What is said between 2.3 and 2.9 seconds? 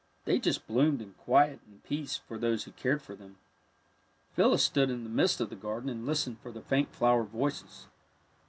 those who